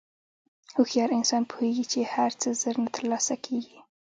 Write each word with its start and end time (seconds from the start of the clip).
هوښیار 0.75 1.09
انسان 1.19 1.43
پوهېږي 1.51 1.85
چې 1.91 1.99
هر 2.13 2.31
څه 2.41 2.49
زر 2.61 2.75
نه 2.83 2.89
تر 2.95 3.03
لاسه 3.11 3.35
کېږي. 3.45 3.77